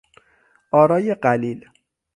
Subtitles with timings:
[0.71, 1.69] آرای قلیل